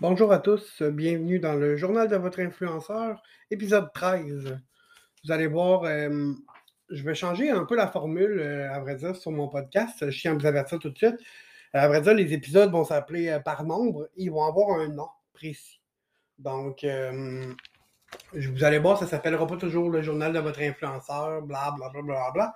Bonjour 0.00 0.32
à 0.32 0.38
tous, 0.38 0.80
bienvenue 0.80 1.40
dans 1.40 1.52
le 1.52 1.76
journal 1.76 2.08
de 2.08 2.16
votre 2.16 2.40
influenceur, 2.40 3.22
épisode 3.50 3.92
13. 3.92 4.58
Vous 5.22 5.30
allez 5.30 5.46
voir, 5.46 5.84
euh, 5.84 6.32
je 6.88 7.02
vais 7.02 7.14
changer 7.14 7.50
un 7.50 7.66
peu 7.66 7.76
la 7.76 7.86
formule, 7.86 8.40
euh, 8.40 8.72
à 8.72 8.80
vrai 8.80 8.94
dire, 8.94 9.14
sur 9.14 9.30
mon 9.30 9.48
podcast. 9.48 10.10
Je 10.10 10.18
tiens 10.18 10.32
à 10.32 10.38
vous 10.38 10.46
avertir 10.46 10.78
tout 10.78 10.88
de 10.88 10.96
suite. 10.96 11.18
À 11.74 11.86
vrai 11.86 12.00
dire, 12.00 12.14
les 12.14 12.32
épisodes 12.32 12.72
vont 12.72 12.82
s'appeler 12.82 13.28
euh, 13.28 13.40
par 13.40 13.62
nombre. 13.62 14.08
Ils 14.16 14.30
vont 14.30 14.42
avoir 14.42 14.80
un 14.80 14.88
nom 14.88 15.08
précis. 15.34 15.82
Donc, 16.38 16.86
vous 18.32 18.64
allez 18.64 18.78
voir, 18.78 18.96
ça 18.96 19.04
ne 19.04 19.10
s'appellera 19.10 19.46
pas 19.46 19.58
toujours 19.58 19.90
le 19.90 20.00
journal 20.00 20.32
de 20.32 20.38
votre 20.38 20.62
influenceur, 20.62 21.42
bla 21.42 21.74
bla 21.76 21.90
bla 21.90 22.00
bla 22.00 22.30
bla. 22.32 22.54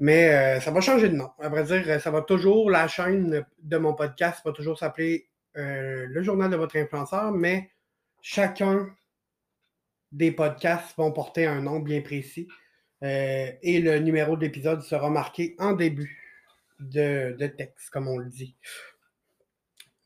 Mais 0.00 0.58
ça 0.58 0.72
va 0.72 0.80
changer 0.80 1.10
de 1.10 1.14
nom. 1.14 1.30
À 1.38 1.48
vrai 1.48 1.62
dire, 1.62 2.00
ça 2.00 2.10
va 2.10 2.22
toujours, 2.22 2.72
la 2.72 2.88
chaîne 2.88 3.46
de 3.62 3.78
mon 3.78 3.94
podcast 3.94 4.40
va 4.44 4.50
toujours 4.50 4.76
s'appeler 4.76 5.29
euh, 5.56 6.06
le 6.06 6.22
journal 6.22 6.50
de 6.50 6.56
votre 6.56 6.76
influenceur, 6.76 7.32
mais 7.32 7.72
chacun 8.22 8.94
des 10.12 10.30
podcasts 10.30 10.96
vont 10.96 11.12
porter 11.12 11.46
un 11.46 11.62
nom 11.62 11.80
bien 11.80 12.00
précis. 12.02 12.48
Euh, 13.02 13.50
et 13.62 13.80
le 13.80 13.98
numéro 13.98 14.36
d'épisode 14.36 14.82
sera 14.82 15.10
marqué 15.10 15.56
en 15.58 15.72
début 15.72 16.18
de, 16.78 17.34
texte, 17.46 17.90
comme 17.90 18.08
on 18.08 18.18
le 18.18 18.28
dit. 18.28 18.56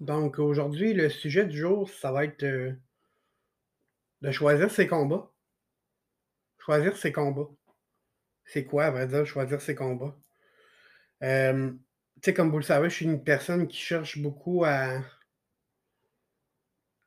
Donc 0.01 0.38
aujourd'hui, 0.38 0.95
le 0.95 1.09
sujet 1.09 1.45
du 1.45 1.59
jour, 1.59 1.90
ça 1.90 2.12
va 2.12 2.24
être 2.24 2.45
euh, 2.45 2.73
de 4.23 4.30
choisir 4.30 4.70
ses 4.70 4.87
combats. 4.87 5.30
Choisir 6.59 6.96
ses 6.96 7.12
combats. 7.12 7.51
C'est 8.46 8.65
quoi, 8.65 8.87
à 8.87 8.90
vrai 8.90 9.06
dire, 9.06 9.26
choisir 9.26 9.60
ses 9.60 9.74
combats? 9.74 10.16
tu 11.20 12.30
sais, 12.30 12.34
comme 12.34 12.51
vous 12.51 12.59
le 12.59 12.65
savez, 12.65 12.90
je 12.90 12.95
suis 12.95 13.04
une 13.06 13.24
personne 13.24 13.66
qui 13.66 13.79
cherche 13.79 14.18
beaucoup 14.18 14.65
à, 14.65 15.01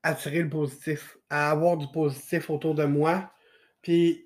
attirer 0.03 0.41
le 0.41 0.49
positif, 0.49 1.17
à 1.29 1.51
avoir 1.51 1.77
du 1.77 1.87
positif 1.91 2.49
autour 2.49 2.75
de 2.75 2.85
moi. 2.85 3.31
Puis, 3.81 4.25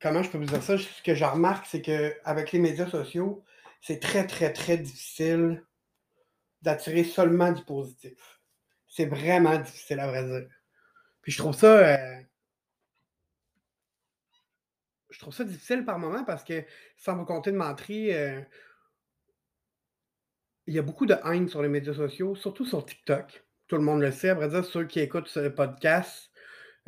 comment 0.00 0.22
je 0.22 0.30
peux 0.30 0.38
vous 0.38 0.44
dire 0.44 0.62
ça? 0.62 0.78
Ce 0.78 1.02
que 1.02 1.14
je 1.14 1.24
remarque, 1.24 1.66
c'est 1.66 1.82
qu'avec 1.82 2.52
les 2.52 2.58
médias 2.58 2.88
sociaux, 2.88 3.44
c'est 3.80 4.00
très, 4.00 4.26
très, 4.26 4.52
très 4.52 4.78
difficile 4.78 5.64
d'attirer 6.62 7.04
seulement 7.04 7.52
du 7.52 7.64
positif. 7.64 8.40
C'est 8.88 9.06
vraiment 9.06 9.58
difficile, 9.58 10.00
à 10.00 10.06
vrai 10.06 10.24
dire. 10.24 10.48
Puis 11.22 11.32
je 11.32 11.38
trouve 11.38 11.54
ça. 11.54 11.78
Euh, 11.78 12.20
je 15.10 15.18
trouve 15.18 15.34
ça 15.34 15.44
difficile 15.44 15.84
par 15.84 15.98
moment 15.98 16.24
parce 16.24 16.44
que, 16.44 16.64
sans 16.96 17.16
vous 17.16 17.24
compter 17.24 17.52
de 17.52 17.56
mentir, 17.56 18.14
euh, 18.16 18.40
il 20.66 20.74
y 20.74 20.78
a 20.78 20.82
beaucoup 20.82 21.06
de 21.06 21.16
haine 21.24 21.48
sur 21.48 21.62
les 21.62 21.68
médias 21.68 21.94
sociaux, 21.94 22.34
surtout 22.34 22.64
sur 22.64 22.84
TikTok 22.84 23.44
tout 23.70 23.76
le 23.76 23.82
monde 23.82 24.00
le 24.00 24.10
sait. 24.10 24.30
À 24.30 24.34
vrai 24.34 24.48
dire, 24.48 24.64
ceux 24.64 24.84
qui 24.84 24.98
écoutent 24.98 25.28
ce 25.28 25.48
podcast 25.48 26.32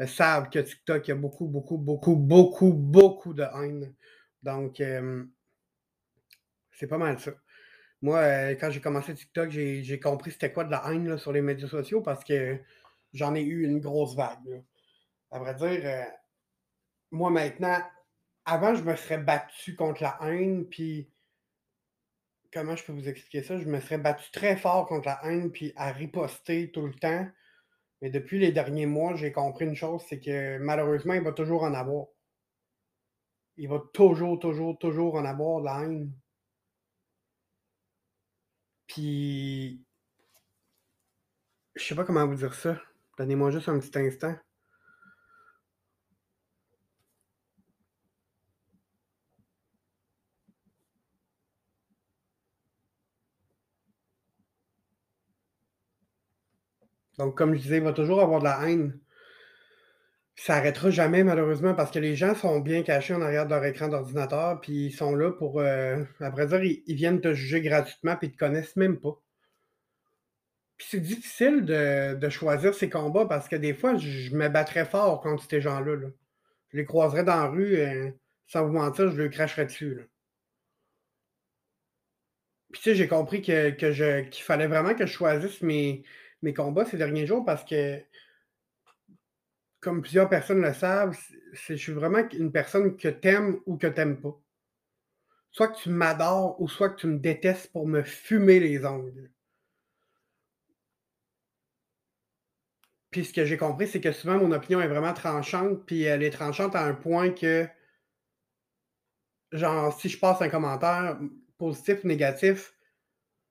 euh, 0.00 0.06
savent 0.08 0.50
que 0.50 0.58
TikTok, 0.58 1.06
y 1.06 1.12
a 1.12 1.14
beaucoup, 1.14 1.46
beaucoup, 1.46 1.78
beaucoup, 1.78 2.16
beaucoup, 2.16 2.72
beaucoup 2.72 3.32
de 3.34 3.44
haine. 3.44 3.94
Donc, 4.42 4.80
euh, 4.80 5.24
c'est 6.72 6.88
pas 6.88 6.98
mal 6.98 7.20
ça. 7.20 7.30
Moi, 8.02 8.18
euh, 8.18 8.56
quand 8.56 8.70
j'ai 8.70 8.80
commencé 8.80 9.14
TikTok, 9.14 9.50
j'ai 9.50 10.00
compris 10.00 10.32
c'était 10.32 10.52
quoi 10.52 10.64
de 10.64 10.72
la 10.72 10.82
haine 10.90 11.16
sur 11.18 11.32
les 11.32 11.40
médias 11.40 11.68
sociaux 11.68 12.00
parce 12.00 12.24
que 12.24 12.58
j'en 13.12 13.36
ai 13.36 13.42
eu 13.42 13.62
une 13.64 13.78
grosse 13.78 14.16
vague. 14.16 14.64
À 15.30 15.38
vrai 15.38 15.54
dire, 15.54 16.06
moi 17.12 17.30
maintenant, 17.30 17.78
avant, 18.44 18.74
je 18.74 18.82
me 18.82 18.96
serais 18.96 19.18
battu 19.18 19.76
contre 19.76 20.02
la 20.02 20.18
haine, 20.22 20.66
puis 20.66 21.11
comment 22.52 22.76
je 22.76 22.84
peux 22.84 22.92
vous 22.92 23.08
expliquer 23.08 23.42
ça? 23.42 23.58
Je 23.58 23.66
me 23.66 23.80
serais 23.80 23.98
battu 23.98 24.30
très 24.30 24.56
fort 24.56 24.86
contre 24.86 25.08
la 25.08 25.20
haine 25.24 25.50
puis 25.50 25.72
à 25.76 25.92
riposter 25.92 26.70
tout 26.70 26.86
le 26.86 26.94
temps. 26.94 27.26
Mais 28.00 28.10
depuis 28.10 28.38
les 28.38 28.52
derniers 28.52 28.86
mois, 28.86 29.14
j'ai 29.16 29.32
compris 29.32 29.64
une 29.64 29.76
chose, 29.76 30.02
c'est 30.08 30.20
que 30.20 30.58
malheureusement, 30.58 31.14
il 31.14 31.22
va 31.22 31.32
toujours 31.32 31.62
en 31.62 31.74
avoir. 31.74 32.06
Il 33.56 33.68
va 33.68 33.80
toujours, 33.94 34.38
toujours, 34.38 34.78
toujours 34.78 35.14
en 35.14 35.24
avoir 35.24 35.60
de 35.60 35.64
la 35.66 35.82
haine. 35.82 36.12
Puis, 38.86 39.84
je 41.74 41.84
sais 41.84 41.94
pas 41.94 42.04
comment 42.04 42.26
vous 42.26 42.34
dire 42.34 42.54
ça. 42.54 42.80
Donnez-moi 43.18 43.50
juste 43.50 43.68
un 43.68 43.78
petit 43.78 43.98
instant. 43.98 44.34
Donc, 57.18 57.36
comme 57.36 57.54
je 57.54 57.60
disais, 57.60 57.76
il 57.76 57.82
va 57.82 57.92
toujours 57.92 58.20
avoir 58.22 58.40
de 58.40 58.44
la 58.44 58.68
haine. 58.68 58.98
Ça 60.34 60.54
n'arrêtera 60.56 60.90
jamais, 60.90 61.24
malheureusement, 61.24 61.74
parce 61.74 61.90
que 61.90 61.98
les 61.98 62.16
gens 62.16 62.34
sont 62.34 62.60
bien 62.60 62.82
cachés 62.82 63.14
en 63.14 63.20
arrière 63.20 63.44
de 63.46 63.50
leur 63.50 63.64
écran 63.64 63.88
d'ordinateur, 63.88 64.60
puis 64.60 64.86
ils 64.86 64.92
sont 64.92 65.14
là 65.14 65.30
pour, 65.30 65.60
euh, 65.60 66.02
vrai 66.20 66.46
dire, 66.46 66.62
ils, 66.64 66.94
viennent 66.94 67.20
te 67.20 67.34
juger 67.34 67.60
gratuitement, 67.60 68.16
puis 68.16 68.28
ils 68.28 68.32
te 68.32 68.38
connaissent 68.38 68.76
même 68.76 68.98
pas. 68.98 69.20
Puis 70.78 70.86
c'est 70.90 71.00
difficile 71.00 71.64
de, 71.64 72.28
choisir 72.30 72.74
ces 72.74 72.88
combats 72.90 73.26
parce 73.26 73.48
que 73.48 73.56
des 73.56 73.74
fois, 73.74 73.96
je, 73.96 74.34
me 74.34 74.48
battrais 74.48 74.86
fort 74.86 75.20
contre 75.20 75.44
ces 75.48 75.60
gens-là. 75.60 75.96
Je 76.72 76.76
les 76.78 76.84
croiserais 76.86 77.24
dans 77.24 77.36
la 77.36 77.46
rue, 77.46 77.76
euh, 77.76 78.10
sans 78.46 78.66
vous 78.66 78.72
mentir, 78.72 79.10
je 79.10 79.20
les 79.22 79.30
cracherais 79.30 79.66
dessus. 79.66 80.00
Puis 82.72 82.80
tu 82.80 82.90
sais, 82.90 82.94
j'ai 82.96 83.06
compris 83.06 83.42
que, 83.42 83.70
qu'il 83.70 84.42
fallait 84.42 84.66
vraiment 84.66 84.94
que 84.94 85.04
je 85.06 85.12
choisisse 85.12 85.60
mes, 85.60 86.02
mes 86.42 86.54
combats 86.54 86.84
ces 86.84 86.96
derniers 86.96 87.26
jours 87.26 87.44
parce 87.44 87.64
que, 87.64 88.00
comme 89.80 90.02
plusieurs 90.02 90.28
personnes 90.28 90.62
le 90.62 90.72
savent, 90.72 91.16
je 91.52 91.74
suis 91.74 91.92
vraiment 91.92 92.28
une 92.32 92.52
personne 92.52 92.96
que 92.96 93.08
t'aimes 93.08 93.60
ou 93.66 93.76
que 93.76 93.86
t'aimes 93.86 94.20
pas. 94.20 94.38
Soit 95.50 95.68
que 95.68 95.78
tu 95.78 95.90
m'adores 95.90 96.60
ou 96.60 96.68
soit 96.68 96.90
que 96.90 97.00
tu 97.00 97.06
me 97.06 97.18
détestes 97.18 97.72
pour 97.72 97.86
me 97.86 98.02
fumer 98.02 98.60
les 98.60 98.84
ongles. 98.84 99.30
Puis 103.12 103.26
ce 103.26 103.32
que 103.34 103.44
j'ai 103.44 103.58
compris, 103.58 103.86
c'est 103.86 104.00
que 104.00 104.10
souvent 104.10 104.38
mon 104.38 104.52
opinion 104.52 104.80
est 104.80 104.88
vraiment 104.88 105.12
tranchante, 105.12 105.84
puis 105.84 106.02
elle 106.02 106.22
est 106.22 106.30
tranchante 106.30 106.74
à 106.74 106.82
un 106.82 106.94
point 106.94 107.30
que, 107.30 107.68
genre, 109.52 109.92
si 110.00 110.08
je 110.08 110.18
passe 110.18 110.40
un 110.40 110.48
commentaire 110.48 111.18
positif 111.58 112.02
ou 112.04 112.08
négatif, 112.08 112.74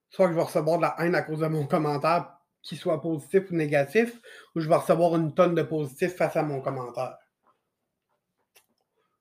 soit 0.10 0.26
que 0.26 0.34
je 0.34 0.38
vais 0.38 0.44
recevoir 0.44 0.78
de 0.78 0.82
la 0.82 0.96
haine 1.00 1.14
à 1.14 1.22
cause 1.22 1.40
de 1.40 1.48
mon 1.48 1.68
commentaire, 1.68 2.41
qu'il 2.62 2.78
soit 2.78 3.02
positif 3.02 3.50
ou 3.52 3.56
négatif, 3.56 4.20
ou 4.56 4.60
je 4.60 4.70
vais 4.70 4.76
recevoir 4.76 5.16
une 5.16 5.34
tonne 5.34 5.56
de 5.56 5.64
positif 5.64 6.16
face 6.16 6.36
à 6.36 6.44
mon 6.44 6.62
commentaire. 6.62 7.18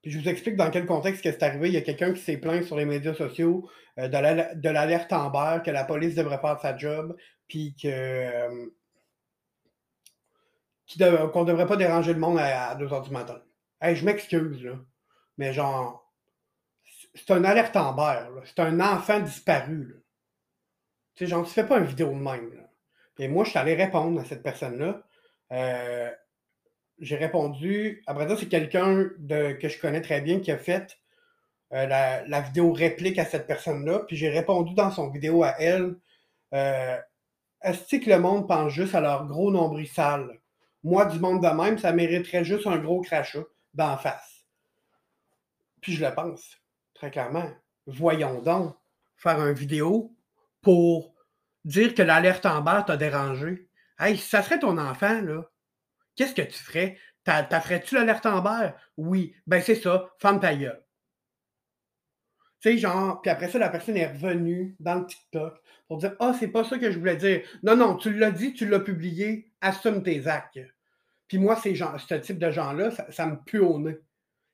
Puis 0.02 0.10
je 0.10 0.18
vous 0.18 0.28
explique 0.28 0.56
dans 0.56 0.70
quel 0.70 0.86
contexte 0.86 1.22
que 1.22 1.30
c'est 1.30 1.42
arrivé. 1.42 1.68
Il 1.68 1.74
y 1.74 1.78
a 1.78 1.82
quelqu'un 1.82 2.12
qui 2.12 2.20
s'est 2.20 2.38
plaint 2.38 2.64
sur 2.64 2.76
les 2.76 2.86
médias 2.86 3.14
sociaux 3.14 3.68
euh, 3.98 4.08
de 4.08 4.68
l'alerte 4.68 5.12
Amber, 5.12 5.62
que 5.64 5.70
la 5.70 5.84
police 5.84 6.14
devrait 6.14 6.38
faire 6.38 6.58
sa 6.60 6.76
job, 6.76 7.16
puis 7.48 7.74
que 7.80 7.88
euh, 7.88 8.66
qu'on 11.28 11.42
ne 11.42 11.48
devrait 11.48 11.66
pas 11.66 11.76
déranger 11.76 12.12
le 12.14 12.18
monde 12.20 12.38
à, 12.38 12.74
2h 12.76 13.04
du 13.04 13.10
matin. 13.10 13.40
Je 13.82 14.04
m'excuse, 14.04 14.62
là. 14.64 14.78
Mais 15.38 15.52
genre, 15.52 16.10
c'est 17.14 17.30
un 17.30 17.44
alerte 17.44 17.76
Amber, 17.76 18.26
C'est 18.44 18.60
un 18.60 18.80
enfant 18.80 19.20
disparu, 19.20 20.02
Tu 21.14 21.24
sais, 21.24 21.30
genre, 21.30 21.46
tu 21.46 21.52
fais 21.52 21.66
pas 21.66 21.78
une 21.78 21.86
vidéo 21.86 22.08
de 22.08 22.14
même, 22.14 22.54
là. 22.54 22.59
Et 23.20 23.28
moi, 23.28 23.44
je 23.44 23.50
suis 23.50 23.58
allé 23.58 23.74
répondre 23.74 24.18
à 24.18 24.24
cette 24.24 24.42
personne-là. 24.42 25.02
Euh, 25.52 26.10
j'ai 27.00 27.16
répondu. 27.16 28.02
Après 28.06 28.26
ça, 28.26 28.34
c'est 28.34 28.48
quelqu'un 28.48 29.10
que 29.28 29.68
je 29.68 29.78
connais 29.78 30.00
très 30.00 30.22
bien 30.22 30.40
qui 30.40 30.50
a 30.50 30.56
fait 30.56 30.98
euh, 31.74 31.84
la, 31.86 32.40
vidéo 32.40 32.72
réplique 32.72 33.18
à 33.18 33.26
cette 33.26 33.46
personne-là. 33.46 34.00
Puis 34.08 34.16
j'ai 34.16 34.30
répondu 34.30 34.72
dans 34.72 34.90
son 34.90 35.10
vidéo 35.10 35.42
à 35.42 35.54
elle. 35.60 35.96
Euh, 36.54 36.96
Est-ce 37.60 37.96
que 37.96 38.08
le 38.08 38.18
monde 38.18 38.48
pense 38.48 38.72
juste 38.72 38.94
à 38.94 39.02
leur 39.02 39.26
gros 39.26 39.50
nombril 39.50 39.86
sale? 39.86 40.40
Moi, 40.82 41.04
du 41.04 41.18
monde 41.18 41.42
de 41.42 41.48
même, 41.48 41.76
ça 41.76 41.92
mériterait 41.92 42.42
juste 42.42 42.66
un 42.66 42.78
gros 42.78 43.02
crachat 43.02 43.44
d'en 43.74 43.98
face. 43.98 44.46
Puis 45.82 45.92
je 45.92 46.02
le 46.02 46.14
pense, 46.14 46.56
très 46.94 47.10
clairement. 47.10 47.50
Voyons 47.86 48.40
donc, 48.40 48.74
faire 49.18 49.46
une 49.46 49.52
vidéo 49.52 50.10
pour 50.62 51.12
dire 51.64 51.94
que 51.94 52.02
l'alerte 52.02 52.46
en 52.46 52.60
bas 52.60 52.82
t'a 52.82 52.96
dérangé? 52.96 53.68
Hey, 53.98 54.16
si 54.16 54.28
ça 54.28 54.42
serait 54.42 54.58
ton 54.58 54.78
enfant, 54.78 55.20
là, 55.20 55.42
qu'est-ce 56.16 56.34
que 56.34 56.42
tu 56.42 56.58
ferais? 56.58 56.98
T'as 57.24 57.60
ferais-tu 57.60 57.94
l'alerte 57.94 58.26
en 58.26 58.40
bas? 58.40 58.74
Oui. 58.96 59.34
Ben, 59.46 59.60
c'est 59.60 59.74
ça. 59.74 60.10
Femme 60.18 60.40
ta 60.40 60.54
gueule. 60.54 60.82
Tu 62.60 62.72
sais, 62.72 62.78
genre, 62.78 63.22
puis 63.22 63.30
après 63.30 63.48
ça, 63.48 63.58
la 63.58 63.68
personne 63.68 63.96
est 63.96 64.12
revenue 64.12 64.76
dans 64.80 64.96
le 64.96 65.06
TikTok 65.06 65.58
pour 65.88 65.98
dire 65.98 66.14
Ah, 66.18 66.30
oh, 66.30 66.36
c'est 66.38 66.48
pas 66.48 66.64
ça 66.64 66.78
que 66.78 66.90
je 66.90 66.98
voulais 66.98 67.16
dire. 67.16 67.42
Non, 67.62 67.76
non, 67.76 67.96
tu 67.96 68.12
l'as 68.12 68.30
dit, 68.30 68.52
tu 68.52 68.66
l'as 68.66 68.80
publié, 68.80 69.52
assume 69.60 70.02
tes 70.02 70.26
actes. 70.26 70.60
Puis 71.26 71.38
moi, 71.38 71.56
ces 71.56 71.74
gens, 71.74 71.96
ce 71.96 72.14
type 72.14 72.38
de 72.38 72.50
gens-là, 72.50 72.90
ça, 73.10 73.26
me 73.26 73.36
pue 73.44 73.60
au 73.60 73.78
nez. 73.78 73.98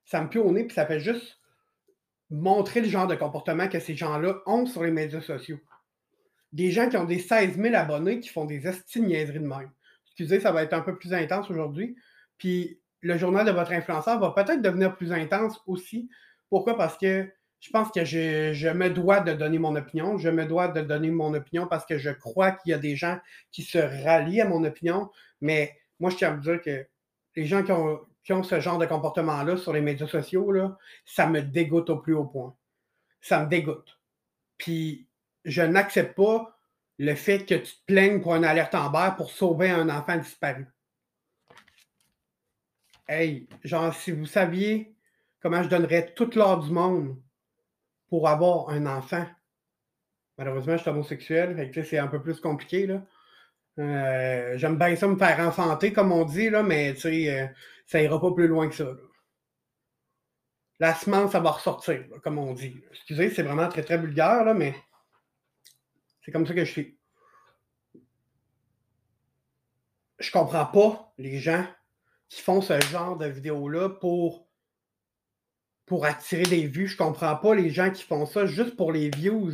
Ça 0.05 0.23
me 0.23 0.29
pue 0.29 0.38
au 0.38 0.52
nez, 0.52 0.64
puis 0.64 0.75
ça 0.75 0.87
fait 0.87 1.00
juste 1.00 1.41
montrer 2.31 2.81
le 2.81 2.88
genre 2.88 3.06
de 3.06 3.14
comportement 3.14 3.69
que 3.69 3.81
ces 3.81 3.97
gens-là 3.97 4.37
ont 4.47 4.67
sur 4.67 4.85
les 4.85 4.91
médias 4.91 5.20
sociaux 5.20 5.59
des 6.56 6.70
gens 6.70 6.88
qui 6.88 6.97
ont 6.97 7.05
des 7.05 7.19
16 7.19 7.61
000 7.61 7.75
abonnés 7.75 8.19
qui 8.19 8.31
font 8.31 8.47
des 8.47 8.67
estimes 8.67 9.08
de 9.08 9.38
même. 9.38 9.70
Excusez, 10.06 10.41
ça 10.41 10.53
va 10.53 10.62
être 10.62 10.73
un 10.73 10.81
peu 10.81 10.97
plus 10.97 11.12
intense 11.12 11.50
aujourd'hui. 11.50 11.97
Puis 12.38 12.81
le 13.03 13.19
journal 13.19 13.44
de 13.44 13.50
votre 13.50 13.73
influenceur 13.73 14.19
va 14.19 14.31
peut-être 14.31 14.62
devenir 14.62 14.97
plus 14.97 15.12
intense 15.12 15.61
aussi. 15.67 16.08
Pourquoi? 16.49 16.79
Parce 16.79 16.97
que 16.97 17.31
je 17.61 17.70
pense 17.70 17.91
que 17.91 18.06
je, 18.06 18.73
me 18.73 18.88
dois 18.88 19.20
de 19.20 19.35
donner 19.35 19.58
mon 19.58 19.76
opinion. 19.76 20.17
Je 20.17 20.31
me 20.31 20.47
dois 20.47 20.69
de 20.69 20.81
donner 20.81 21.11
mon 21.11 21.35
opinion 21.35 21.67
parce 21.67 21.85
que 21.85 21.99
je 21.99 22.11
crois 22.11 22.53
qu'il 22.53 22.70
y 22.70 22.75
a 22.75 22.79
des 22.79 22.97
gens 22.97 23.19
qui 23.52 23.62
se 23.62 23.79
rallient 23.79 24.41
à 24.41 24.49
mon 24.49 24.64
opinion. 24.64 25.11
Mais 25.43 25.76
moi, 26.00 26.09
je 26.09 26.17
tiens 26.17 26.31
à 26.31 26.35
vous 26.35 26.41
dire 26.41 26.62
que 26.62 26.87
les 27.35 27.44
gens 27.44 27.62
qui 27.62 27.73
ont, 27.73 28.43
ce 28.43 28.61
genre 28.61 28.79
de 28.79 28.87
comportement-là 28.87 29.59
sur 29.59 29.75
les 29.75 29.82
médias 29.82 30.06
sociaux, 30.06 30.50
ça 31.05 31.26
me 31.26 31.43
dégoûte 31.43 31.91
au 31.91 31.99
plus 31.99 32.14
haut 32.14 32.25
point. 32.25 32.56
Ça 33.20 33.44
me 33.44 33.49
dégoûte. 33.50 34.00
Puis, 34.56 35.06
je 35.46 35.62
n'accepte 35.62 36.16
pas 36.16 36.58
le 36.98 37.14
fait 37.14 37.44
que 37.46 37.54
tu 37.54 37.72
te 37.72 37.84
plaignes 37.87 38.20
pour 38.20 38.34
une 38.34 38.44
alerte 38.44 38.75
en 38.75 38.90
bas 38.90 39.12
pour 39.12 39.31
sauver 39.31 39.70
un 39.70 39.88
enfant 39.88 40.19
disparu. 40.19 40.66
Hey, 43.08 43.48
genre, 43.62 43.94
si 43.94 44.10
vous 44.10 44.26
saviez 44.26 44.94
comment 45.40 45.62
je 45.62 45.69
donnerais 45.69 46.12
toute 46.14 46.34
l'or 46.34 46.64
du 46.64 46.72
monde 46.72 47.16
pour 48.08 48.28
avoir 48.28 48.70
un 48.70 48.87
enfant. 48.87 49.25
Malheureusement, 50.38 50.76
je 50.76 50.82
suis 50.82 50.90
homosexuel, 50.90 51.70
c'est 51.72 51.99
un 51.99 52.08
peu 52.08 52.20
plus 52.20 52.40
compliqué. 52.40 52.87
Là. 52.87 53.02
Euh, 53.78 54.58
j'aime 54.58 54.76
bien 54.76 54.96
ça 54.96 55.06
me 55.06 55.16
faire 55.16 55.38
enfanter, 55.40 55.92
comme 55.92 56.12
on 56.12 56.25
dit, 56.25 56.50
là, 56.50 56.62
mais 56.62 56.94
euh, 57.04 57.46
ça 57.87 58.02
ira 58.02 58.20
pas 58.20 58.32
plus 58.32 58.49
loin 58.49 58.69
que 58.69 58.75
ça. 58.75 58.87
La 60.78 60.94
semence, 60.94 61.32
ça 61.32 61.40
va 61.40 61.52
ressortir, 61.52 62.04
comme 62.22 62.38
on 62.38 62.52
dit. 62.52 62.82
Excusez, 62.90 63.31
c'est 63.31 63.42
vraiment 63.42 63.69
très, 63.69 63.82
très 63.82 63.99
vulgaire, 63.99 64.54
mais 64.54 64.75
c'est 66.26 66.32
comme 66.32 66.44
ça 66.44 66.55
que 66.55 66.64
je 66.64 66.73
suis. 66.73 66.99
Je 70.19 70.32
comprends 70.32 70.67
pas 70.67 71.14
les 71.19 71.38
gens 71.38 71.64
qui 72.28 72.43
font 72.43 72.61
ce 72.61 72.81
genre 72.81 73.17
de 73.17 73.26
vidéos-là 73.26 73.90
pour, 73.90 74.49
pour 75.84 76.05
attirer 76.05 76.43
des 76.43 76.67
vues. 76.67 76.88
Je 76.88 76.96
comprends 76.96 77.37
pas 77.37 77.55
les 77.55 77.70
gens 77.70 77.93
qui 77.93 78.02
font 78.02 78.26
ça 78.26 78.44
juste 78.44 78.75
pour 78.75 78.90
les 78.90 79.08
views. 79.08 79.52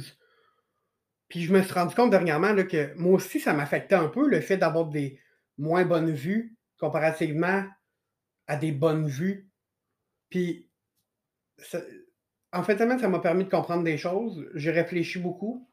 Puis 1.28 1.42
je 1.42 1.52
me 1.52 1.62
suis 1.62 1.74
rendu 1.74 1.94
compte 1.94 2.08
dernièrement 2.08 2.54
que 2.64 2.94
moi 2.94 3.16
aussi, 3.16 3.38
ça 3.38 3.52
m'affectait 3.52 3.94
un 3.96 4.08
peu 4.08 4.26
le 4.26 4.40
fait 4.40 4.56
d'avoir 4.56 4.86
des 4.86 5.20
moins 5.58 5.84
bonnes 5.84 6.12
vues 6.12 6.56
comparativement 6.78 7.66
à 8.46 8.56
des 8.56 8.72
bonnes 8.72 9.08
vues. 9.08 9.50
Puis, 10.30 10.70
en 12.50 12.62
fait, 12.62 12.78
ça 12.78 13.08
m'a 13.08 13.19
permis 13.19 13.44
de 13.44 13.50
comprendre 13.50 13.84
des 13.84 13.98
choses. 13.98 14.48
J'ai 14.54 14.70
réfléchi 14.70 15.19
beaucoup. 15.19 15.69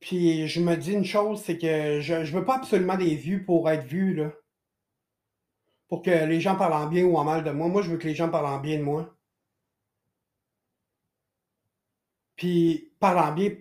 Puis 0.00 0.48
je 0.48 0.60
me 0.60 0.76
dis 0.76 0.92
une 0.92 1.04
chose, 1.04 1.42
c'est 1.42 1.58
que 1.58 2.00
je 2.00 2.14
ne 2.14 2.24
veux 2.24 2.44
pas 2.44 2.56
absolument 2.56 2.96
des 2.96 3.16
vues 3.16 3.44
pour 3.44 3.68
être 3.70 3.84
vu, 3.84 4.14
là. 4.14 4.32
Pour 5.88 6.02
que 6.02 6.10
les 6.10 6.40
gens 6.40 6.56
parlent 6.56 6.72
en 6.72 6.86
bien 6.86 7.04
ou 7.04 7.16
en 7.16 7.24
mal 7.24 7.44
de 7.44 7.50
moi. 7.50 7.68
Moi, 7.68 7.82
je 7.82 7.90
veux 7.90 7.98
que 7.98 8.08
les 8.08 8.14
gens 8.14 8.30
parlent 8.30 8.46
en 8.46 8.60
bien 8.60 8.78
de 8.78 8.82
moi. 8.82 9.14
Puis 12.36 12.94
parlent 13.00 13.18
en 13.18 13.32
bien, 13.34 13.54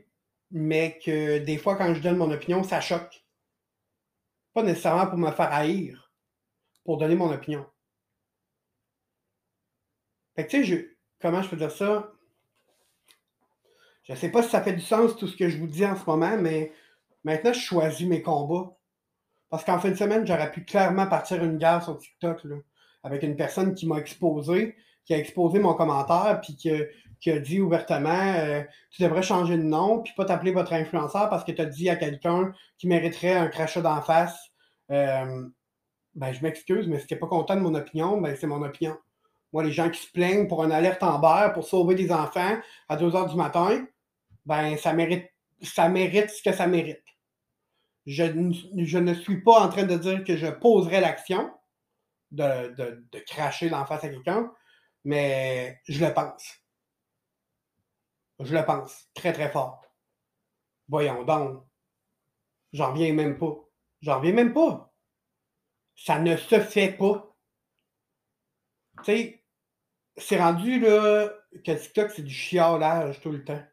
mais 0.52 1.00
que 1.04 1.40
des 1.40 1.58
fois, 1.58 1.76
quand 1.76 1.94
je 1.94 2.02
donne 2.02 2.18
mon 2.18 2.32
opinion, 2.32 2.64
ça 2.64 2.82
choque. 2.82 3.26
Pas 4.54 4.64
nécessairement 4.64 5.08
pour 5.08 5.18
me 5.18 5.32
faire 5.32 5.52
haïr, 5.52 6.14
pour 6.84 6.98
donner 6.98 7.16
mon 7.16 7.32
opinion. 7.32 7.66
Fait 10.36 10.46
que 10.46 10.52
tu 10.52 10.66
sais, 10.66 10.98
comment 11.20 11.42
je 11.42 11.50
peux 11.50 11.58
dire 11.58 11.72
ça? 11.72 12.12
Je 14.10 14.16
ne 14.16 14.18
sais 14.18 14.30
pas 14.30 14.42
si 14.42 14.50
ça 14.50 14.64
fait 14.64 14.74
du 14.74 14.82
sens 14.82 15.16
tout 15.16 15.28
ce 15.28 15.38
que 15.38 15.50
je 15.50 15.60
vous 15.60 15.68
dis 15.68 15.86
en 15.86 15.96
ce 15.96 16.04
moment, 16.08 16.36
mais 16.36 16.74
maintenant, 17.24 17.54
je 17.54 17.60
choisis 17.60 18.08
mes 18.08 18.24
combats. 18.24 18.76
Parce 19.52 19.64
qu'en 19.64 19.78
fin 19.80 19.90
de 19.90 19.96
semaine, 19.96 20.26
j'aurais 20.26 20.52
pu 20.52 20.66
clairement 20.66 21.06
partir 21.06 21.44
une 21.44 21.60
guerre 21.60 21.84
sur 21.84 21.96
TikTok 21.96 22.44
là, 22.46 22.56
avec 23.04 23.22
une 23.22 23.36
personne 23.36 23.76
qui 23.76 23.86
m'a 23.86 23.98
exposé, 23.98 24.76
qui 25.06 25.14
a 25.14 25.20
exposé 25.20 25.60
mon 25.60 25.76
commentaire, 25.76 26.42
puis 26.42 26.56
qui, 26.56 27.30
a 27.30 27.40
dit 27.40 27.62
ouvertement 27.62 28.34
euh, 28.36 28.64
Tu 28.90 29.04
devrais 29.04 29.22
changer 29.22 29.58
de 29.58 29.64
nom, 29.64 30.02
puis 30.02 30.12
pas 30.18 30.26
t'appeler 30.26 30.54
votre 30.54 30.74
influenceur 30.74 31.30
parce 31.30 31.44
que 31.44 31.52
tu 31.52 31.62
as 31.62 31.66
dit 31.66 31.88
à 31.88 31.96
quelqu'un 31.96 32.52
qui 32.80 32.88
mériterait 32.88 33.36
un 33.36 33.48
crachat 33.48 33.82
d'en 33.82 34.02
face. 34.02 34.36
Euh, 34.90 35.46
ben, 36.16 36.34
je 36.34 36.42
m'excuse, 36.42 36.88
mais 36.88 36.98
si 36.98 37.06
tu 37.06 37.16
pas 37.16 37.28
content 37.28 37.56
de 37.56 37.62
mon 37.62 37.76
opinion, 37.76 38.20
ben, 38.20 38.36
c'est 38.36 38.48
mon 38.48 38.64
opinion. 38.64 38.98
Moi, 39.54 39.64
les 39.64 39.72
gens 39.72 39.92
qui 39.92 40.02
se 40.02 40.12
plaignent 40.12 40.48
pour 40.48 40.64
une 40.64 40.72
alerte 40.72 41.04
en 41.04 41.20
berre 41.20 41.54
pour 41.54 41.68
sauver 41.68 41.94
des 41.94 42.12
enfants 42.12 42.58
à 42.88 42.96
2 42.96 43.08
h 43.12 43.30
du 43.30 43.36
matin, 43.36 43.86
ben 44.46 44.78
ça 44.78 44.94
mérite, 44.94 45.30
ça 45.62 45.90
mérite 45.90 46.30
ce 46.30 46.42
que 46.42 46.52
ça 46.56 46.68
mérite. 46.68 47.04
Je, 48.06 48.24
ne 48.24 49.14
suis 49.14 49.42
pas 49.42 49.60
en 49.60 49.70
train 49.70 49.84
de 49.84 49.96
dire 49.96 50.24
que 50.24 50.36
je 50.36 50.48
poserai 50.48 51.02
l'action 51.02 51.52
de, 52.32 52.74
de, 52.76 53.20
cracher 53.20 53.70
l'en 53.70 53.86
face 53.86 54.04
à 54.04 54.10
quelqu'un, 54.10 54.52
mais 55.04 55.80
je 55.88 56.04
le 56.04 56.14
pense. 56.14 56.60
Je 58.40 58.56
le 58.56 58.66
pense 58.66 59.08
très 59.14 59.34
très 59.34 59.52
fort. 59.52 59.84
Voyons 60.88 61.24
donc. 61.24 61.64
J'en 62.74 62.94
reviens 62.94 63.14
même 63.14 63.38
pas. 63.38 63.56
J'en 64.02 64.18
reviens 64.18 64.34
même 64.34 64.54
pas. 64.54 64.94
Ça 65.96 66.20
ne 66.20 66.38
se 66.38 66.60
fait 66.60 66.94
pas. 66.94 67.36
Tu 69.04 69.06
sais, 69.06 69.44
c'est 70.18 70.38
rendu 70.38 70.80
là 70.80 71.30
que 71.66 71.72
TikTok, 71.72 72.12
c'est 72.12 72.24
du 72.24 72.34
chiolage 72.34 73.20
tout 73.22 73.32
le 73.32 73.44
temps. 73.44 73.64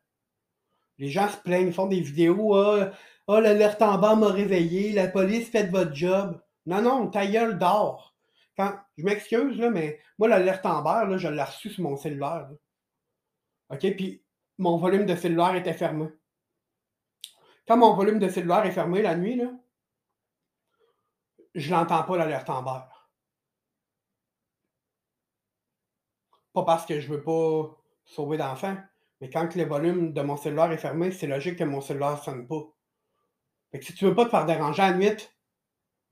Les 0.98 1.10
gens 1.10 1.28
se 1.28 1.36
plaignent, 1.36 1.72
font 1.72 1.86
des 1.86 2.00
vidéos. 2.00 2.54
Ah, 2.56 2.92
oh, 3.26 3.40
l'alerte 3.40 3.82
en 3.82 3.98
bas 3.98 4.14
m'a 4.14 4.28
réveillé, 4.28 4.92
la 4.92 5.08
police, 5.08 5.50
fait 5.50 5.66
votre 5.66 5.94
job. 5.94 6.40
Non, 6.66 6.82
non, 6.82 7.08
ta 7.08 7.26
gueule 7.26 7.58
dort. 7.58 8.14
Je 8.58 9.04
m'excuse, 9.04 9.58
là, 9.58 9.70
mais 9.70 10.00
moi, 10.18 10.28
l'alerte 10.28 10.64
en 10.64 10.82
bas, 10.82 11.04
là, 11.04 11.18
je 11.18 11.28
l'ai 11.28 11.42
reçu 11.42 11.70
sur 11.70 11.82
mon 11.82 11.96
cellulaire. 11.96 12.48
OK? 13.70 13.80
Puis 13.96 14.22
mon 14.58 14.78
volume 14.78 15.06
de 15.06 15.14
cellulaire 15.14 15.54
était 15.54 15.74
fermé. 15.74 16.08
Quand 17.68 17.76
mon 17.76 17.94
volume 17.94 18.18
de 18.18 18.28
cellulaire 18.28 18.64
est 18.64 18.72
fermé 18.72 19.02
la 19.02 19.16
nuit, 19.16 19.36
là, 19.36 19.50
je 21.54 21.70
n'entends 21.70 22.04
pas 22.04 22.16
l'alerte 22.16 22.48
en 22.48 22.62
bas. 22.62 22.88
Pas 26.52 26.64
parce 26.64 26.86
que 26.86 27.00
je 27.00 27.08
veux 27.08 27.22
pas 27.22 27.76
sauver 28.04 28.38
d'enfants, 28.38 28.76
mais 29.20 29.30
quand 29.30 29.54
le 29.54 29.64
volume 29.64 30.12
de 30.12 30.22
mon 30.22 30.36
cellulaire 30.36 30.72
est 30.72 30.78
fermé, 30.78 31.10
c'est 31.10 31.26
logique 31.26 31.58
que 31.58 31.64
mon 31.64 31.80
cellulaire 31.80 32.16
ne 32.16 32.20
sonne 32.22 32.46
pas. 32.46 32.62
Fait 33.70 33.78
que 33.80 33.84
si 33.84 33.94
tu 33.94 34.04
ne 34.04 34.10
veux 34.10 34.16
pas 34.16 34.26
te 34.26 34.30
faire 34.30 34.46
déranger 34.46 34.82
à 34.82 34.90
la 34.90 34.96
nuit, 34.96 35.16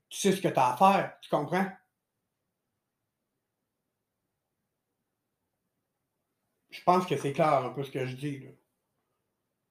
tu 0.09 0.19
sais 0.19 0.31
ce 0.31 0.41
que 0.41 0.47
tu 0.47 0.59
as 0.59 0.73
à 0.73 0.77
faire, 0.77 1.17
tu 1.21 1.29
comprends? 1.29 1.67
Je 6.69 6.83
pense 6.83 7.05
que 7.05 7.17
c'est 7.17 7.33
clair 7.33 7.53
un 7.53 7.69
peu 7.69 7.83
ce 7.83 7.91
que 7.91 8.05
je 8.05 8.15
dis. 8.15 8.41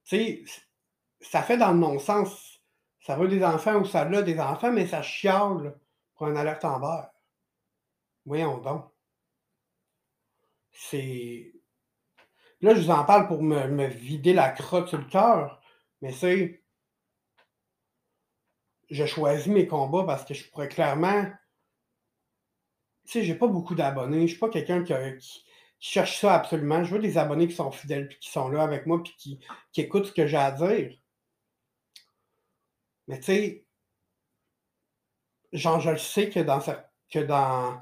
Tu 0.05 0.17
sais, 0.17 0.45
ça 1.21 1.43
fait 1.43 1.59
dans 1.59 1.73
le 1.73 1.79
non-sens. 1.79 2.61
Ça 3.00 3.17
veut 3.17 3.29
des 3.29 3.45
enfants 3.45 3.76
ou 3.81 3.85
ça 3.85 4.03
a 4.03 4.23
des 4.23 4.41
enfants, 4.41 4.73
mais 4.73 4.87
ça 4.87 5.03
chiale 5.03 5.79
pour 6.14 6.26
un 6.26 6.37
alerte 6.37 6.64
en 6.64 6.81
bas. 6.81 7.14
Voyons 8.25 8.59
donc. 8.59 8.91
C'est 10.73 11.54
Là, 12.64 12.75
je 12.75 12.80
vous 12.80 12.90
en 12.90 13.04
parle 13.04 13.28
pour 13.28 13.42
me, 13.42 13.87
vider 13.88 14.33
la 14.33 14.49
crotte 14.49 14.88
sur 14.88 14.97
le 14.97 15.04
cœur. 15.04 15.61
Mais 16.00 16.12
c'est. 16.12 16.64
Je 18.88 19.04
choisis 19.04 19.49
mes 19.49 19.66
combats 19.66 20.04
parce 20.04 20.25
que 20.25 20.33
je 20.33 20.49
pourrais 20.49 20.68
clairement. 20.68 21.26
Tu 23.04 23.12
sais, 23.12 23.23
j'ai 23.23 23.35
pas 23.35 23.49
beaucoup 23.49 23.75
d'abonnés. 23.75 24.23
Je 24.23 24.28
suis 24.28 24.38
pas 24.38 24.49
quelqu'un 24.49 24.83
qui, 24.83 25.44
cherche 25.78 26.18
ça 26.18 26.37
absolument. 26.37 26.83
Je 26.85 26.94
veux 26.94 27.02
des 27.02 27.18
abonnés 27.18 27.49
qui 27.49 27.54
sont 27.54 27.71
fidèles 27.71 28.09
qui 28.18 28.30
sont 28.30 28.49
là 28.49 28.62
avec 28.62 28.87
moi 28.87 29.02
puis 29.02 29.14
qui, 29.18 29.80
écoutent 29.83 30.06
ce 30.06 30.12
que 30.12 30.26
j'ai 30.26 30.38
à 30.38 30.50
dire. 30.50 30.97
Mais 33.09 33.18
tu 33.18 33.25
sais, 33.25 33.66
genre, 35.52 35.80
je 35.80 35.90
le 35.90 35.99
sais 35.99 36.30
que 36.30 36.40
dans, 36.40 36.61
que 37.11 37.18
dans 37.18 37.78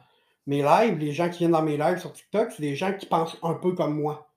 mes 0.46 0.62
lives, 0.62 0.98
les 0.98 1.12
gens 1.12 1.30
qui 1.30 1.38
viennent 1.38 1.52
dans 1.52 1.62
mes 1.62 1.76
lives 1.76 1.98
sur 1.98 2.12
TikTok, 2.12 2.50
c'est 2.50 2.62
des 2.62 2.74
gens 2.74 2.92
qui 2.94 3.06
pensent 3.06 3.38
un 3.44 3.54
peu 3.54 3.74
comme 3.76 4.00
moi. 4.00 4.31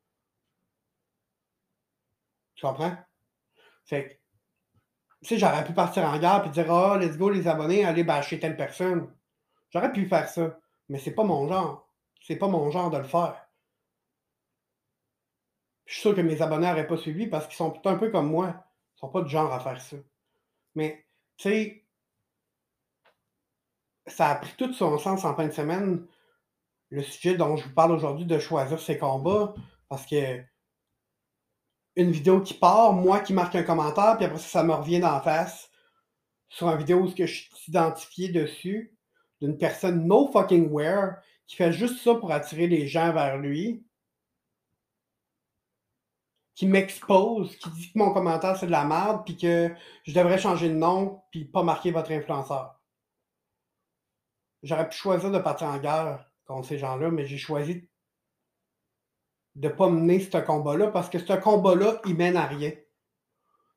Comprends? 2.65 2.97
Tu 3.87 3.95
sais, 5.21 5.37
j'aurais 5.37 5.63
pu 5.63 5.73
partir 5.73 6.03
en 6.03 6.17
guerre 6.17 6.43
et 6.47 6.49
dire, 6.49 6.65
ah, 6.71 6.93
oh, 6.95 6.97
let's 6.97 7.15
go, 7.15 7.29
les 7.29 7.47
abonnés, 7.47 7.85
allez 7.85 8.03
bâcher 8.03 8.39
telle 8.39 8.57
personne. 8.57 9.13
J'aurais 9.69 9.91
pu 9.91 10.07
faire 10.07 10.27
ça, 10.27 10.57
mais 10.89 10.97
c'est 10.97 11.13
pas 11.13 11.23
mon 11.23 11.47
genre. 11.47 11.87
C'est 12.21 12.37
pas 12.37 12.47
mon 12.47 12.71
genre 12.71 12.89
de 12.89 12.97
le 12.97 13.03
faire. 13.03 13.47
Je 15.85 15.93
suis 15.93 16.01
sûr 16.01 16.15
que 16.15 16.21
mes 16.21 16.41
abonnés 16.41 16.65
n'auraient 16.65 16.87
pas 16.87 16.97
suivi 16.97 17.27
parce 17.27 17.45
qu'ils 17.45 17.55
sont 17.55 17.79
un 17.85 17.97
peu 17.97 18.09
comme 18.09 18.31
moi. 18.31 18.65
Ils 18.95 18.99
sont 19.01 19.09
pas 19.09 19.21
du 19.21 19.29
genre 19.29 19.53
à 19.53 19.59
faire 19.59 19.79
ça. 19.79 19.97
Mais, 20.73 21.05
tu 21.37 21.43
sais, 21.43 21.85
ça 24.07 24.29
a 24.29 24.35
pris 24.37 24.55
tout 24.57 24.73
son 24.73 24.97
sens 24.97 25.23
en 25.23 25.35
fin 25.35 25.45
de 25.45 25.51
semaine, 25.51 26.07
le 26.89 27.03
sujet 27.03 27.37
dont 27.37 27.57
je 27.57 27.67
vous 27.67 27.75
parle 27.75 27.91
aujourd'hui 27.91 28.25
de 28.25 28.39
choisir 28.39 28.79
ses 28.79 28.97
combats, 28.97 29.53
parce 29.87 30.07
que 30.07 30.43
une 31.95 32.11
vidéo 32.11 32.41
qui 32.41 32.53
part, 32.53 32.93
moi 32.93 33.19
qui 33.19 33.33
marque 33.33 33.55
un 33.55 33.63
commentaire, 33.63 34.17
puis 34.17 34.25
après 34.25 34.39
ça, 34.39 34.47
ça 34.47 34.63
me 34.63 34.73
revient 34.73 34.99
d'en 34.99 35.21
face 35.21 35.69
sur 36.49 36.69
une 36.69 36.77
vidéo 36.77 36.99
où 36.99 37.07
je 37.07 37.25
suis 37.25 37.49
identifié 37.67 38.29
dessus 38.29 38.95
d'une 39.41 39.57
personne 39.57 40.07
no 40.07 40.31
fucking 40.31 40.69
where 40.69 41.17
qui 41.47 41.55
fait 41.55 41.71
juste 41.71 42.01
ça 42.03 42.15
pour 42.15 42.31
attirer 42.31 42.67
les 42.67 42.87
gens 42.87 43.13
vers 43.13 43.37
lui, 43.37 43.85
qui 46.55 46.65
m'expose, 46.65 47.55
qui 47.57 47.69
dit 47.71 47.91
que 47.91 47.99
mon 47.99 48.13
commentaire 48.13 48.57
c'est 48.57 48.65
de 48.67 48.71
la 48.71 48.85
merde, 48.85 49.23
puis 49.25 49.37
que 49.37 49.71
je 50.03 50.13
devrais 50.13 50.37
changer 50.37 50.69
de 50.69 50.75
nom, 50.75 51.21
puis 51.31 51.45
pas 51.45 51.63
marquer 51.63 51.91
votre 51.91 52.11
influenceur. 52.11 52.79
J'aurais 54.63 54.89
pu 54.89 54.95
choisir 54.95 55.31
de 55.31 55.39
partir 55.39 55.67
en 55.67 55.77
guerre 55.77 56.31
contre 56.45 56.67
ces 56.67 56.77
gens-là, 56.77 57.11
mais 57.11 57.25
j'ai 57.25 57.37
choisi 57.37 57.87
de 59.55 59.69
pas 59.69 59.89
mener 59.89 60.19
ce 60.19 60.37
combat-là 60.37 60.87
parce 60.87 61.09
que 61.09 61.19
ce 61.19 61.33
combat-là, 61.33 62.01
il 62.05 62.15
mène 62.15 62.37
à 62.37 62.45
rien. 62.45 62.71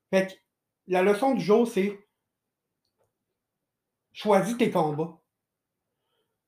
Fait 0.09 0.27
que 0.27 0.33
la 0.87 1.01
leçon 1.01 1.33
du 1.33 1.41
jour, 1.41 1.67
c'est 1.67 1.99
choisis 4.11 4.57
tes 4.57 4.71
combats. 4.71 5.17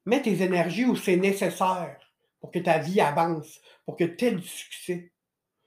Mets 0.06 0.22
tes 0.22 0.42
énergies 0.42 0.86
où 0.86 0.96
c'est 0.96 1.16
nécessaire 1.16 2.00
pour 2.40 2.52
que 2.52 2.60
ta 2.60 2.80
vie 2.80 3.00
avance, 3.00 3.62
pour 3.86 3.96
que 3.96 4.04
tu 4.04 4.26
aies 4.26 4.32
du 4.32 4.48
succès. 4.48 5.14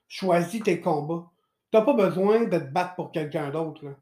Choisis 0.09 0.63
tes 0.63 0.81
combats. 0.81 1.31
Tu 1.71 1.79
n'as 1.79 1.85
pas 1.85 1.95
besoin 1.95 2.45
de 2.45 2.59
te 2.59 2.65
battre 2.65 2.97
pour 2.97 3.13
quelqu'un 3.13 3.51
d'autre. 3.51 3.97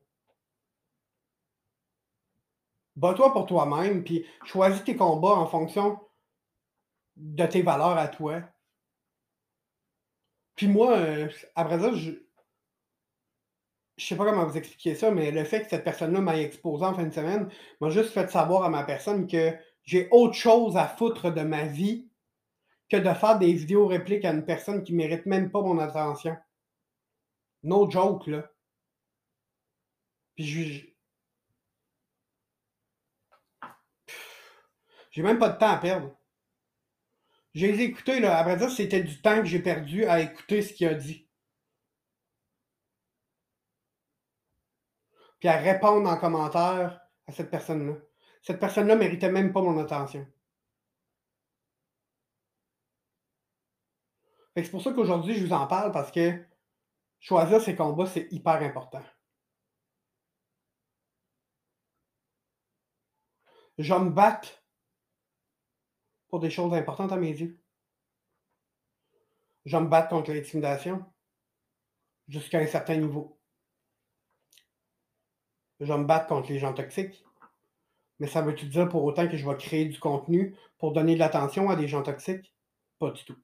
Bats-toi 2.96 3.32
pour 3.32 3.46
toi-même, 3.46 4.04
puis 4.04 4.26
choisis 4.44 4.84
tes 4.84 4.96
combats 4.96 5.36
en 5.36 5.46
fonction 5.46 6.00
de 7.16 7.46
tes 7.46 7.62
valeurs 7.62 7.96
à 7.96 8.08
toi. 8.08 8.42
Puis 10.62 10.70
moi, 10.70 10.96
euh, 10.96 11.28
après 11.56 11.80
ça, 11.80 11.92
je 11.92 12.12
je 13.96 14.06
sais 14.06 14.14
pas 14.14 14.24
comment 14.24 14.46
vous 14.46 14.56
expliquer 14.56 14.94
ça, 14.94 15.10
mais 15.10 15.32
le 15.32 15.42
fait 15.42 15.62
que 15.64 15.70
cette 15.70 15.82
personne-là 15.82 16.20
m'ait 16.20 16.44
exposé 16.44 16.84
en 16.84 16.94
fin 16.94 17.02
de 17.02 17.12
semaine 17.12 17.50
m'a 17.80 17.90
juste 17.90 18.10
fait 18.10 18.30
savoir 18.30 18.62
à 18.62 18.68
ma 18.68 18.84
personne 18.84 19.26
que 19.26 19.56
j'ai 19.82 20.06
autre 20.12 20.34
chose 20.34 20.76
à 20.76 20.86
foutre 20.86 21.32
de 21.34 21.40
ma 21.40 21.64
vie 21.64 22.08
que 22.88 22.96
de 22.96 23.12
faire 23.12 23.40
des 23.40 23.52
vidéos 23.52 23.88
répliques 23.88 24.24
à 24.24 24.30
une 24.30 24.44
personne 24.44 24.84
qui 24.84 24.94
mérite 24.94 25.26
même 25.26 25.50
pas 25.50 25.62
mon 25.62 25.80
attention. 25.80 26.36
No 27.64 27.90
joke, 27.90 28.28
là. 28.28 28.48
Puis 30.36 30.44
je. 30.46 30.86
J'ai 35.10 35.22
même 35.22 35.40
pas 35.40 35.48
de 35.48 35.58
temps 35.58 35.70
à 35.70 35.78
perdre. 35.78 36.16
J'ai 37.54 37.82
écouté, 37.82 38.20
là. 38.20 38.38
À 38.38 38.42
vrai 38.44 38.56
dire, 38.56 38.70
c'était 38.70 39.02
du 39.02 39.20
temps 39.20 39.38
que 39.38 39.44
j'ai 39.46 39.60
perdu 39.60 40.04
à 40.06 40.20
écouter 40.20 40.62
ce 40.62 40.72
qu'il 40.72 40.88
a 40.88 40.94
dit. 40.94 41.28
Puis 45.38 45.48
à 45.48 45.58
répondre 45.58 46.08
en 46.08 46.16
commentaire 46.16 47.00
à 47.26 47.32
cette 47.32 47.50
personne-là. 47.50 47.94
Cette 48.42 48.60
personne-là 48.60 48.96
méritait 48.96 49.30
même 49.30 49.52
pas 49.52 49.60
mon 49.60 49.78
attention. 49.78 50.26
C'est 54.56 54.70
pour 54.70 54.82
ça 54.82 54.92
qu'aujourd'hui, 54.92 55.34
je 55.34 55.44
vous 55.44 55.52
en 55.52 55.66
parle 55.66 55.92
parce 55.92 56.10
que 56.10 56.42
choisir 57.20 57.60
ses 57.60 57.76
combats, 57.76 58.06
c'est 58.06 58.28
hyper 58.32 58.62
important. 58.62 59.02
Je 63.76 63.92
me 63.94 64.08
battre 64.10 64.61
pour 66.32 66.40
des 66.40 66.48
choses 66.48 66.72
importantes 66.72 67.12
à 67.12 67.18
mes 67.18 67.28
yeux. 67.28 67.60
Je 69.66 69.76
vais 69.76 69.82
me 69.82 69.88
battre 69.88 70.08
contre 70.08 70.32
l'intimidation 70.32 71.04
jusqu'à 72.26 72.58
un 72.58 72.66
certain 72.66 72.96
niveau. 72.96 73.38
Je 75.78 75.92
vais 75.92 75.98
me 75.98 76.06
battre 76.06 76.28
contre 76.28 76.50
les 76.50 76.58
gens 76.58 76.72
toxiques. 76.72 77.22
Mais 78.18 78.28
ça 78.28 78.40
veut-tu 78.40 78.64
dire 78.64 78.88
pour 78.88 79.04
autant 79.04 79.28
que 79.28 79.36
je 79.36 79.46
vais 79.46 79.56
créer 79.58 79.84
du 79.84 80.00
contenu 80.00 80.56
pour 80.78 80.94
donner 80.94 81.14
de 81.16 81.18
l'attention 81.18 81.68
à 81.68 81.76
des 81.76 81.86
gens 81.86 82.02
toxiques? 82.02 82.54
Pas 82.98 83.10
du 83.10 83.22
tout. 83.26 83.36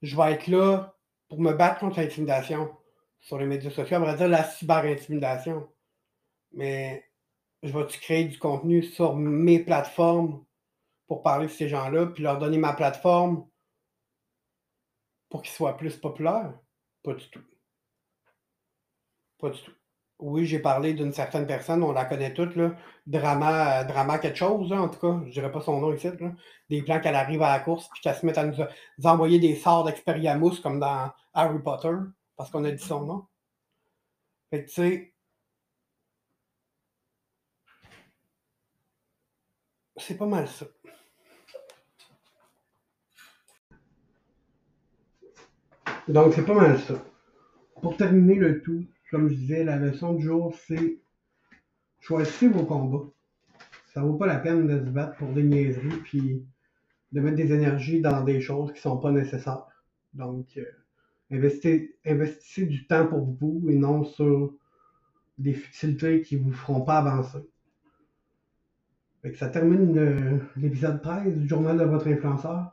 Je 0.00 0.16
vais 0.16 0.32
être 0.32 0.46
là 0.46 0.96
pour 1.28 1.42
me 1.42 1.52
battre 1.52 1.80
contre 1.80 2.00
l'intimidation 2.00 2.74
sur 3.20 3.36
les 3.36 3.44
médias 3.44 3.70
sociaux, 3.70 3.98
on 3.98 4.06
va 4.06 4.14
dire 4.14 4.28
la 4.28 4.44
cyber-intimidation. 4.44 5.70
Mais 6.52 7.07
je 7.62 7.72
vais-tu 7.72 8.00
créer 8.00 8.24
du 8.24 8.38
contenu 8.38 8.82
sur 8.82 9.16
mes 9.16 9.58
plateformes 9.58 10.44
pour 11.06 11.22
parler 11.22 11.46
de 11.46 11.52
ces 11.52 11.68
gens-là, 11.68 12.06
puis 12.06 12.22
leur 12.22 12.38
donner 12.38 12.58
ma 12.58 12.72
plateforme 12.72 13.48
pour 15.28 15.42
qu'ils 15.42 15.52
soient 15.52 15.76
plus 15.76 15.96
populaires? 15.96 16.58
Pas 17.02 17.14
du 17.14 17.28
tout. 17.30 17.42
Pas 19.38 19.50
du 19.50 19.60
tout. 19.62 19.72
Oui, 20.20 20.46
j'ai 20.46 20.58
parlé 20.58 20.94
d'une 20.94 21.12
certaine 21.12 21.46
personne, 21.46 21.82
on 21.84 21.92
la 21.92 22.04
connaît 22.04 22.34
toutes, 22.34 22.56
là. 22.56 22.74
Drama, 23.06 23.84
drama 23.84 24.18
quelque 24.18 24.36
chose, 24.36 24.72
en 24.72 24.88
tout 24.88 24.98
cas. 24.98 25.20
Je 25.26 25.30
dirais 25.30 25.52
pas 25.52 25.60
son 25.60 25.80
nom 25.80 25.94
ici. 25.94 26.08
Des 26.68 26.82
plans 26.82 27.00
qu'elle 27.00 27.14
arrive 27.14 27.42
à 27.42 27.56
la 27.56 27.60
course, 27.60 27.88
puis 27.88 28.00
qu'elle 28.00 28.16
se 28.16 28.26
met 28.26 28.36
à 28.36 28.44
nous, 28.44 28.56
envoyer 29.04 29.38
des 29.38 29.54
sorts 29.54 29.84
d'Experiamus 29.84 30.60
comme 30.60 30.80
dans 30.80 31.12
Harry 31.34 31.62
Potter, 31.62 31.94
parce 32.36 32.50
qu'on 32.50 32.64
a 32.64 32.72
dit 32.72 32.82
son 32.82 33.04
nom. 33.04 33.26
Fait 34.50 34.64
que, 34.64 34.68
tu 34.68 34.74
sais, 34.74 35.14
C'est 39.98 40.16
pas 40.16 40.26
mal 40.26 40.46
ça. 40.46 40.66
Donc, 46.08 46.32
c'est 46.32 46.44
pas 46.44 46.54
mal 46.54 46.78
ça. 46.80 46.94
Pour 47.82 47.96
terminer 47.96 48.36
le 48.36 48.62
tout, 48.62 48.86
comme 49.10 49.28
je 49.28 49.34
disais, 49.34 49.64
la 49.64 49.76
leçon 49.76 50.14
du 50.14 50.24
jour, 50.24 50.54
c'est 50.66 50.98
choisissez 52.00 52.48
vos 52.48 52.64
combats. 52.64 53.10
Ça 53.92 54.02
vaut 54.02 54.16
pas 54.16 54.26
la 54.26 54.38
peine 54.38 54.66
de 54.66 54.78
se 54.78 54.90
battre 54.90 55.16
pour 55.16 55.28
des 55.32 55.42
niaiseries 55.42 56.00
puis 56.04 56.46
de 57.12 57.20
mettre 57.20 57.36
des 57.36 57.52
énergies 57.52 58.00
dans 58.00 58.22
des 58.22 58.40
choses 58.40 58.72
qui 58.72 58.80
sont 58.80 58.98
pas 58.98 59.10
nécessaires. 59.10 59.66
Donc, 60.14 60.56
euh, 60.56 60.64
investissez, 61.30 62.66
du 62.66 62.86
temps 62.86 63.06
pour 63.06 63.24
vous 63.24 63.66
et 63.68 63.74
non 63.74 64.04
sur 64.04 64.54
des 65.36 65.54
futilités 65.54 66.22
qui 66.22 66.36
vous 66.36 66.52
feront 66.52 66.82
pas 66.82 66.98
avancer 66.98 67.46
ça 69.34 69.48
termine 69.48 70.40
l'épisode 70.56 71.02
13 71.02 71.36
du 71.36 71.48
journal 71.48 71.78
de 71.78 71.84
votre 71.84 72.08
influenceur. 72.08 72.72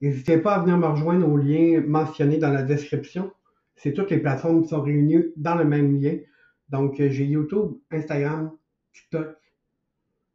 N'hésitez 0.00 0.38
pas 0.38 0.56
à 0.56 0.60
venir 0.60 0.78
me 0.78 0.86
rejoindre 0.86 1.28
au 1.28 1.36
lien 1.36 1.80
mentionné 1.86 2.38
dans 2.38 2.50
la 2.50 2.62
description. 2.62 3.32
C'est 3.76 3.92
toutes 3.92 4.10
les 4.10 4.18
plateformes 4.18 4.62
qui 4.62 4.68
sont 4.68 4.82
réunies 4.82 5.24
dans 5.36 5.54
le 5.54 5.64
même 5.64 6.00
lien. 6.00 6.18
Donc, 6.68 6.98
euh, 6.98 7.08
j'ai 7.08 7.24
YouTube, 7.24 7.74
Instagram, 7.90 8.50
TikTok, 8.92 9.36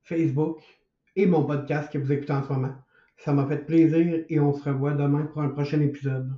Facebook 0.03 0.59
et 1.15 1.25
mon 1.25 1.43
podcast 1.43 1.91
que 1.91 1.97
vous 1.97 2.11
écoutez 2.11 2.33
en 2.33 2.43
ce 2.43 2.53
moment. 2.53 2.75
Ça 3.17 3.33
m'a 3.33 3.45
fait 3.45 3.65
plaisir 3.65 4.23
et 4.29 4.39
on 4.39 4.53
se 4.53 4.69
revoit 4.69 4.93
demain 4.93 5.25
pour 5.25 5.41
un 5.41 5.49
prochain 5.49 5.81
épisode. 5.81 6.31